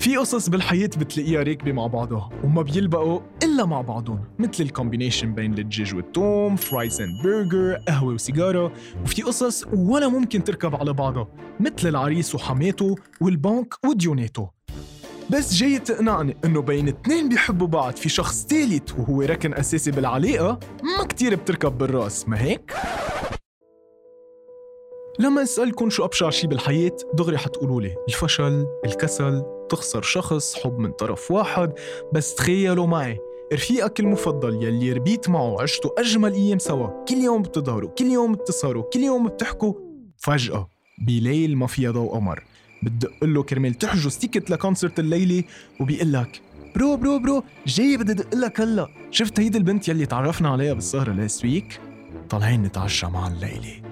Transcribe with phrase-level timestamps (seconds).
[0.00, 5.34] في قصص بالحياة بتلاقيها راكبة مع بعضها وما بيلبقوا إلا مع بعضهم مثل ال combination
[5.34, 8.72] بين الدجاج والثوم fries and burger قهوة وسيجارة
[9.04, 11.28] وفي قصص ولا ممكن تركب على بعضها
[11.60, 14.50] مثل العريس وحماته والبنك وديوناته
[15.30, 20.58] بس جاي تقنعني إنه بين اتنين بيحبوا بعض في شخص ثالث وهو ركن أساسي بالعلاقة
[20.98, 22.72] ما كتير بتركب بالرأس ما هيك؟
[25.20, 30.92] لما اسالكم شو أبشع شي بالحياة دغري حتقولوا لي الفشل، الكسل، تخسر شخص، حب من
[30.92, 31.72] طرف واحد،
[32.12, 33.18] بس تخيلوا معي
[33.52, 38.82] رفيقك المفضل يلي ربيت معه عشتوا أجمل أيام سوا، كل يوم بتظهروا، كل يوم بتسهروا،
[38.82, 39.74] كل يوم بتحكوا،
[40.18, 40.68] فجأة
[41.06, 42.44] بليل ما فيها ضوء قمر.
[42.82, 45.44] بتدق له كرمال تحجز ticket ل concert الليلي
[45.80, 46.42] وبيقول لك
[46.76, 48.88] bro bro bro جاي بدي ادق لك هلأ.
[49.10, 51.80] شفت هيدي البنت يلي تعرفنا عليها بالسهرة last week
[52.30, 53.89] طالعين نتعشى مع الليلة.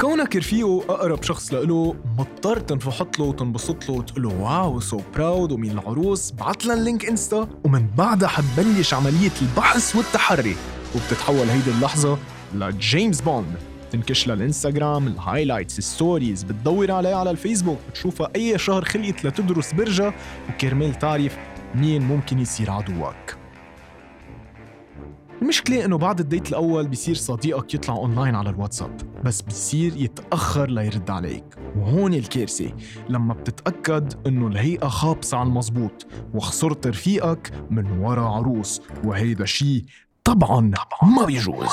[0.00, 5.52] كونك رفيقه أقرب شخص لإله مضطر تنفحط له وتنبسط له وتقول له wow so proud
[5.52, 10.56] ومين العروس؟ بعت لها ال link Insta ومن بعدها حتبلش عملية البحث والتحري.
[10.94, 12.18] وبتتحول هيدي اللحظة
[12.54, 13.54] لجيمس بوند
[13.92, 19.24] تنكش لها الإنستغرام ال highlights ال stories بتدور عليها على الفيسبوك بتشوفها أي شهر خلقت
[19.24, 20.14] لتدرس برجها
[20.48, 21.36] وكرمال تعرف
[21.74, 23.27] مين ممكن يصير عدوك.
[25.42, 30.70] المشكلة إنه بعد ال date الأول بيصير صديقك يطلع أونلاين على الواتساب بس بيصير يتأخر
[30.70, 31.44] ليرد عليك.
[31.76, 32.72] وهون الكارثة
[33.08, 39.84] لما بتتأكد إنه الهيئة خابصة على المزبوط وخسرت رفيقك من ورا عروس وهيدا شي
[40.24, 40.60] طبعا
[41.02, 41.68] ما بيجوز.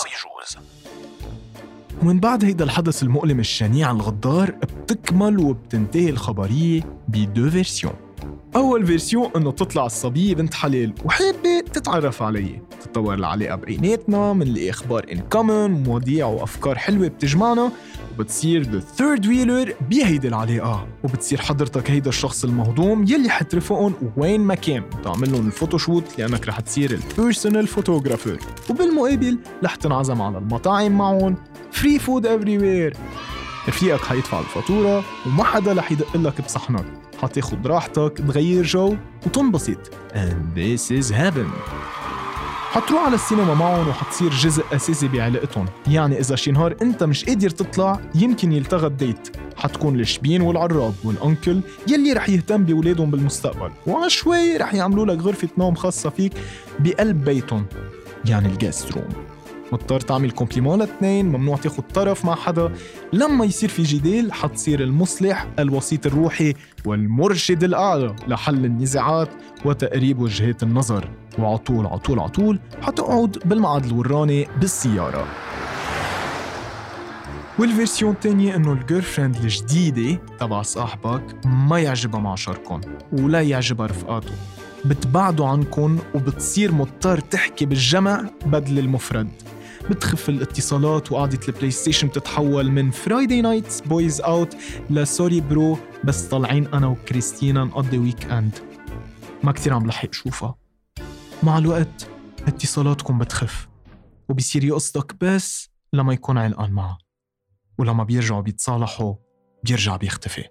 [2.02, 7.94] ومن بعد هيدا الحدث المؤلم الشنيع الغدار بتكمل وبتنتهي الخبرية ب deux versions.
[8.56, 12.62] أول version إنه تطلع الصبية بنت حلال وحابة تتعرف علي.
[12.82, 17.72] تتطور العلاقة بيناتنا منلاقي أخبار إن common مواضيع وأفكار حلوة بتجمعنا
[18.14, 20.88] وبتصير the third wheeler بهيدي العلاقة.
[21.04, 24.84] وبتصير حضرتك هيدا الشخص المهضوم يلي حترفقهم وين ما كان.
[25.00, 30.98] وتعمل لهم ال photoshoot لأنك رح تصير ال personal photographer وبالمقابل رح تنعزم على المطاعم
[30.98, 31.36] معهم.
[31.72, 32.98] free food everywhere
[33.68, 36.86] رفيقك حيدفع الفاتورة وما حدا رح يدق لك بصحنك
[37.22, 38.96] حتاخد راحتك تغير جو
[39.26, 39.92] وتنبسط.
[40.14, 41.48] And this is heaven.
[42.72, 45.66] حتروح على السينما معهم وحتصير جزء أساسي بعلاقتهم.
[45.88, 50.94] يعني إذا شي نهار أنت مش قادر تطلع يمكن يلتغى ال date حتكون الشبين والعراب
[51.04, 53.72] وال uncle يلي رح يهتم بولادهم بالمستقبل.
[53.88, 56.34] وعشوائي رح يعملوا لك غرفة نوم خاصة فيك
[56.80, 57.66] بقلب بيتهم
[58.26, 59.10] يعني ال guest room
[59.72, 62.74] مضطر تعمل compliments لاثنين ممنوع تاخد طرف مع حدا.
[63.14, 66.54] لما يصير في جدال حتصير المصلح الوسيط الروحي
[66.86, 69.30] والمرشد الأعلى لحل النزاعات
[69.66, 71.10] وتقريب وجهات النظر.
[71.40, 75.28] وعطول عطول عطول حتقعد بالمعاد الوراني بالسيارة.
[77.60, 82.82] وال version الثانية إنه ال girlfriend الجديدة تبع صاحبك ما يعجبها معشركم
[83.12, 84.32] ولا يعجبها رفقاته.
[84.86, 89.28] بتبعدوا عنكم وبتصير مضطر تحكي بالجمع بدل المفرد.
[89.90, 94.56] بتخف الاتصالات وقعدة ال PlayStation بتتحول من Friday nights boys out
[94.90, 98.60] ل sorry bro بس طالعين أنا وكريستينا نقضي weekend
[99.44, 100.56] ما كتير عم لحق شوفها.
[101.44, 102.08] مع الوقت
[102.48, 103.68] اتصالاتكم بتخف
[104.30, 106.98] وبصير يقصدك بس لما يكون علقان معها.
[107.80, 109.16] ولما بيرجعوا بيتصالحوا
[109.64, 110.44] بيرجع بيختفي.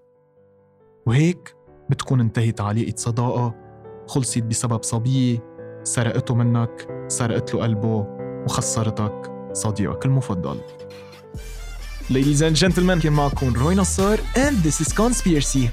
[1.07, 1.57] وهيك
[1.91, 3.55] بتكون انتهت علاقة صداقة
[4.07, 8.24] خلصت بسبب صبية سرقته منك سرقت له قلبه.
[8.47, 10.59] وخسرتك صديقك المفضل
[12.11, 15.69] Ladies and gentlemen كان معكم روي نصار and this is Conspiracy